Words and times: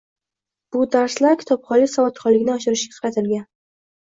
Bu 0.75 0.81
darslar 0.95 1.37
kitobxonlik 1.43 1.91
savodxonligini 1.97 2.55
oshirishga 2.57 2.99
qaratilgan. 2.99 3.49